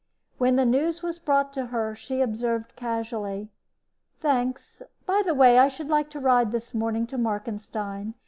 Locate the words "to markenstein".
7.05-8.15